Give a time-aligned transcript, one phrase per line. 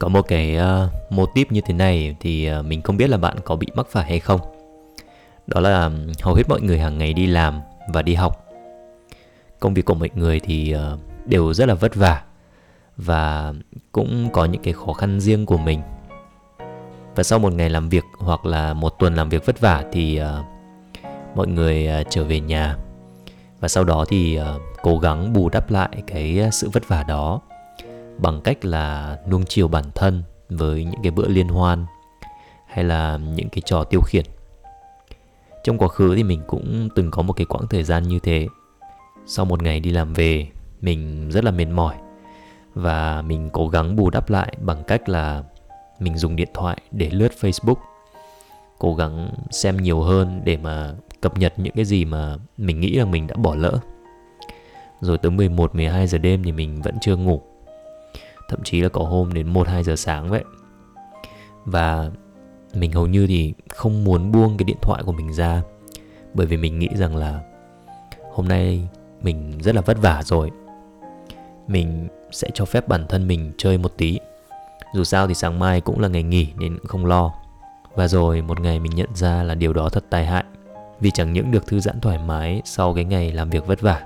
[0.00, 3.16] có một cái uh, mô típ như thế này thì uh, mình không biết là
[3.16, 4.40] bạn có bị mắc phải hay không.
[5.46, 8.46] Đó là um, hầu hết mọi người hàng ngày đi làm và đi học.
[9.60, 12.22] Công việc của mọi người thì uh, đều rất là vất vả
[12.96, 13.52] và
[13.92, 15.80] cũng có những cái khó khăn riêng của mình.
[17.14, 20.20] Và sau một ngày làm việc hoặc là một tuần làm việc vất vả thì
[20.22, 20.26] uh,
[21.36, 22.76] mọi người uh, trở về nhà.
[23.60, 27.40] Và sau đó thì uh, cố gắng bù đắp lại cái sự vất vả đó
[28.22, 31.86] bằng cách là nuông chiều bản thân với những cái bữa liên hoan
[32.66, 34.24] hay là những cái trò tiêu khiển.
[35.64, 38.46] Trong quá khứ thì mình cũng từng có một cái quãng thời gian như thế.
[39.26, 40.48] Sau một ngày đi làm về,
[40.80, 41.94] mình rất là mệt mỏi
[42.74, 45.44] và mình cố gắng bù đắp lại bằng cách là
[45.98, 47.74] mình dùng điện thoại để lướt Facebook,
[48.78, 52.94] cố gắng xem nhiều hơn để mà cập nhật những cái gì mà mình nghĩ
[52.94, 53.78] là mình đã bỏ lỡ.
[55.00, 57.42] Rồi tới 11 12 giờ đêm thì mình vẫn chưa ngủ
[58.50, 60.44] thậm chí là có hôm đến 1 2 giờ sáng vậy.
[61.64, 62.10] Và
[62.74, 65.62] mình hầu như thì không muốn buông cái điện thoại của mình ra,
[66.34, 67.40] bởi vì mình nghĩ rằng là
[68.32, 68.88] hôm nay
[69.22, 70.50] mình rất là vất vả rồi.
[71.68, 74.18] Mình sẽ cho phép bản thân mình chơi một tí.
[74.94, 77.32] Dù sao thì sáng mai cũng là ngày nghỉ nên cũng không lo.
[77.94, 80.44] Và rồi một ngày mình nhận ra là điều đó thật tai hại,
[81.00, 84.02] vì chẳng những được thư giãn thoải mái sau cái ngày làm việc vất vả,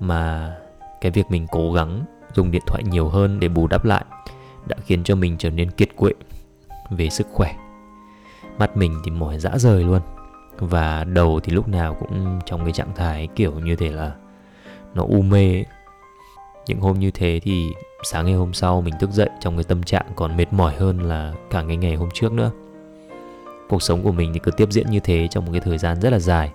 [0.00, 0.54] mà
[1.00, 2.04] cái việc mình cố gắng
[2.34, 4.04] dùng điện thoại nhiều hơn để bù đắp lại,
[4.66, 6.12] đã khiến cho mình trở nên kiệt quệ
[6.90, 7.54] về sức khỏe.
[8.58, 10.00] Mắt mình thì mỏi dã rời luôn,
[10.58, 14.12] và đầu thì lúc nào cũng trong cái trạng thái kiểu như thế là
[14.94, 15.64] nó u mê ấy.
[16.66, 17.72] những hôm như thế thì
[18.04, 21.00] sáng ngày hôm sau mình thức dậy trong cái tâm trạng còn mệt mỏi hơn
[21.00, 22.50] là cả ngày ngày hôm trước nữa.
[23.68, 26.00] Cuộc sống của mình thì cứ tiếp diễn như thế trong một cái thời gian
[26.00, 26.52] rất là dài,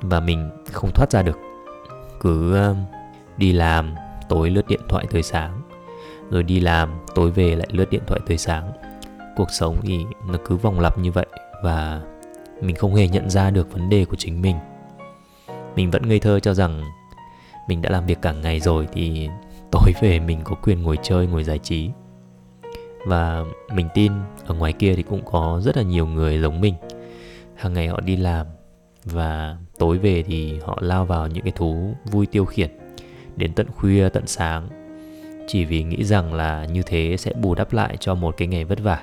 [0.00, 1.38] và mình không thoát ra được.
[2.20, 2.58] Cứ
[3.36, 3.94] đi làm
[4.28, 5.62] tối lướt điện thoại tới sáng.
[6.30, 8.72] Rồi đi làm, tối về lại lướt điện thoại tới sáng.
[9.36, 11.26] Cuộc sống thì nó cứ vòng lặp như vậy
[11.62, 12.02] và
[12.60, 14.56] mình không hề nhận ra được vấn đề của chính mình.
[15.76, 16.84] Mình vẫn ngây thơ cho rằng
[17.68, 19.28] mình đã làm việc cả ngày rồi thì
[19.70, 21.90] tối về mình có quyền ngồi chơi, ngồi giải trí.
[23.06, 23.44] Và
[23.74, 24.12] mình tin
[24.46, 26.74] ở ngoài kia thì cũng có rất là nhiều người giống mình.
[27.56, 28.46] Hàng ngày họ đi làm
[29.04, 32.70] và tối về thì họ lao vào những cái thú vui tiêu khiển
[33.38, 34.68] đến tận khuya, tận sáng.
[35.46, 38.64] Chỉ vì nghĩ rằng là như thế sẽ bù đắp lại cho một cái ngày
[38.64, 39.02] vất vả.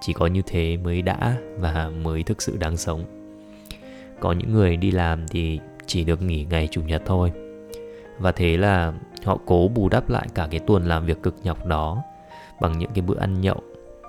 [0.00, 3.04] Chỉ có như thế mới đã và mới thực sự đáng sống.
[4.20, 7.32] Có những người đi làm thì chỉ được nghỉ ngày chủ nhật thôi.
[8.18, 8.92] Và thế là
[9.24, 12.02] họ cố bù đắp lại cả cái tuần làm việc cực nhọc đó
[12.60, 13.60] bằng những cái bữa ăn nhậu,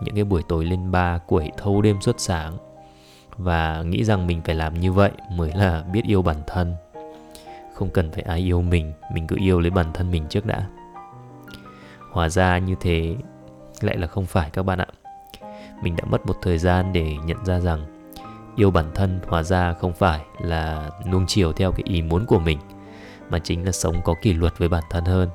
[0.04, 2.58] những cái buổi tối lên ba quẩy thâu đêm suốt sáng.
[3.38, 6.76] Và nghĩ rằng mình phải làm như vậy mới là biết yêu bản thân
[7.78, 10.68] không cần phải ai yêu mình mình cứ yêu lấy bản thân mình trước đã.
[12.12, 13.16] Hóa ra như thế
[13.82, 14.88] lại là không phải các bạn ạ.
[15.82, 17.86] Mình đã mất một thời gian để nhận ra rằng
[18.56, 22.40] yêu bản thân hóa ra không phải là nuông chiều theo cái ý muốn của
[22.40, 22.60] mình,
[23.30, 25.30] mà chính là sống có kỷ luật với bản thân hơn.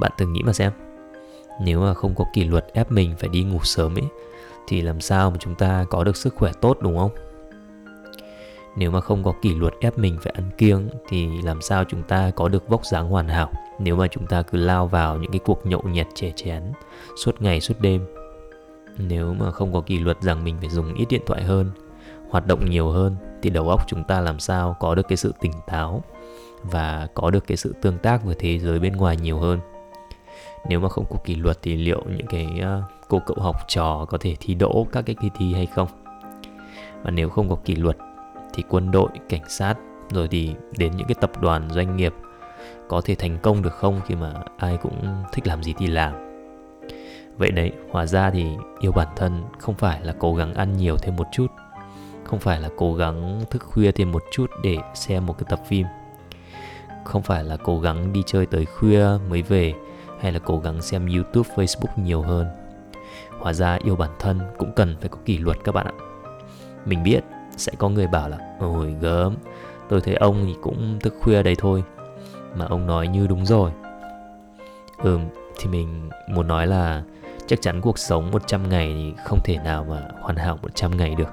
[0.00, 0.72] Bạn từng nghĩ mà xem,
[1.60, 4.06] nếu mà không có kỷ luật ép mình phải đi ngủ sớm ấy,
[4.68, 7.10] thì làm sao mà chúng ta có được sức khỏe tốt, đúng không?
[8.80, 12.02] Nếu mà không có kỷ luật ép mình phải ăn kiêng thì làm sao chúng
[12.02, 13.50] ta có được vóc dáng hoàn hảo?
[13.78, 16.62] Nếu mà chúng ta cứ lao vào những cái cuộc nhậu nhẹt, chè chén,
[17.16, 18.06] suốt ngày, suốt đêm,
[18.98, 21.70] nếu mà không có kỷ luật rằng mình phải dùng ít điện thoại hơn,
[22.30, 25.34] hoạt động nhiều hơn, thì đầu óc chúng ta làm sao có được cái sự
[25.40, 26.02] tỉnh táo
[26.62, 29.60] và có được cái sự tương tác với thế giới bên ngoài nhiều hơn?
[30.68, 34.06] Nếu mà không có kỷ luật thì liệu những cái ờ, cô cậu học trò
[34.08, 35.88] có thể thi đỗ các cái kỳ thi hay không?
[37.02, 37.96] Và nếu không có kỷ luật
[38.54, 39.74] thì quân đội, cảnh sát,
[40.10, 42.14] rồi thì đến những cái tập đoàn, doanh nghiệp
[42.88, 46.14] có thể thành công được không khi mà ai cũng thích làm gì thì làm.
[47.36, 48.46] Vậy đấy, hóa ra thì
[48.80, 51.46] yêu bản thân không phải là cố gắng ăn nhiều thêm một chút,
[52.24, 55.60] không phải là cố gắng thức khuya thêm một chút để xem một cái tập
[55.68, 55.86] phim,
[57.04, 59.74] không phải là cố gắng đi chơi tới khuya mới về,
[60.20, 62.46] hay là cố gắng xem youtube, facebook nhiều hơn.
[63.38, 65.92] Hóa ra yêu bản thân cũng cần phải có kỷ luật các bạn ạ.
[66.84, 67.20] Mình biết
[67.60, 69.36] sẽ có người bảo là, ôi, gớm,
[69.88, 71.82] tôi thấy ông thì cũng thức khuya đấy thôi,
[72.54, 73.70] mà ông nói như đúng rồi.
[74.98, 75.20] Ừm,
[75.58, 77.02] thì mình muốn nói là
[77.46, 81.14] chắc chắn cuộc sống 100 ngày thì không thể nào mà hoàn hảo 100 ngày
[81.14, 81.28] được.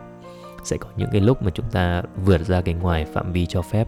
[0.64, 3.62] Sẽ có những cái lúc mà chúng ta vượt ra cái ngoài phạm vi cho
[3.62, 3.88] phép.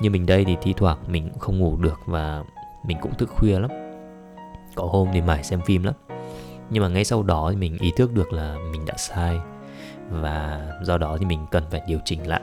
[0.00, 2.42] Như mình đây thì thi thoảng mình cũng không ngủ được và
[2.84, 3.70] mình cũng thức khuya lắm.
[4.74, 5.94] Có hôm thì mải xem phim lắm.
[6.70, 9.38] Nhưng mà ngay sau đó thì mình ý thức được là mình đã sai
[10.10, 12.42] và do đó thì mình cần phải điều chỉnh lại.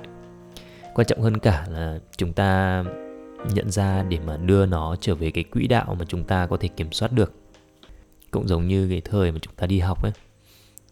[0.95, 2.83] Quan trọng hơn cả là chúng ta
[3.53, 6.57] nhận ra để mà đưa nó trở về cái quỹ đạo mà chúng ta có
[6.57, 7.33] thể kiểm soát được.
[8.31, 10.11] Cũng giống như cái thời mà chúng ta đi học ấy,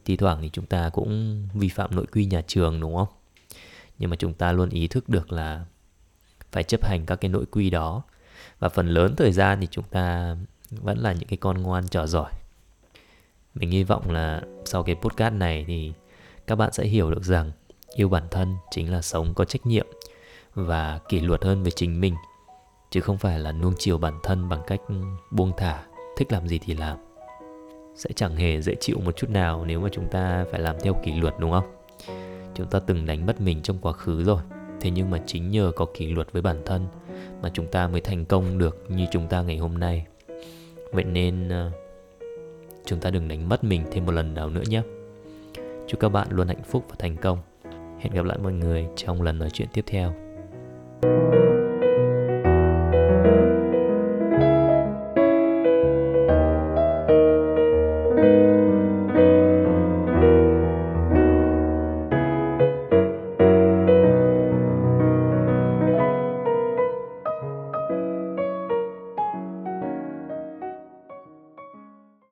[0.06, 3.08] thi thoảng thì chúng ta cũng vi phạm nội quy nhà trường, đúng không?
[3.98, 5.66] Nhưng mà chúng ta luôn ý thức được là
[6.52, 8.04] phải chấp hành các cái nội quy đó.
[8.60, 10.36] Và phần lớn thời gian thì chúng ta
[10.72, 12.32] vẫn là những cái con ngoan trò giỏi.
[13.56, 15.94] Mình hy vọng là sau cái podcast này thì
[16.48, 17.52] các bạn sẽ hiểu được rằng
[17.96, 19.88] yêu bản thân chính là sống có trách nhiệm
[20.54, 22.16] và kỷ luật hơn về chính mình,
[22.92, 24.82] chứ không phải là nuông chiều bản thân bằng cách
[25.32, 25.84] buông thả,
[26.18, 26.98] thích làm gì thì làm.
[27.96, 30.94] Sẽ chẳng hề dễ chịu một chút nào nếu mà chúng ta phải làm theo
[31.04, 31.76] kỷ luật, đúng không?
[32.56, 34.42] Chúng ta từng đánh mất mình trong quá khứ rồi,
[34.82, 36.88] thế nhưng mà chính nhờ có kỷ luật với bản thân
[37.42, 40.06] mà chúng ta mới thành công được như chúng ta ngày hôm nay.
[40.92, 41.72] Vậy nên ờ,
[42.86, 44.82] chúng ta đừng đánh mất mình thêm một lần nào nữa nhé
[45.88, 47.38] chúc các bạn luôn hạnh phúc và thành công.
[48.00, 50.14] Hẹn gặp lại mọi người trong lần nói chuyện tiếp theo.
[51.02, 51.37] thank you